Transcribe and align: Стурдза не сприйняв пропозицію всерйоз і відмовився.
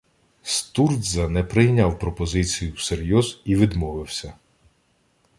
Стурдза 0.41 1.29
не 1.29 1.43
сприйняв 1.47 1.99
пропозицію 1.99 2.73
всерйоз 2.73 3.41
і 3.45 3.55
відмовився. 3.55 4.33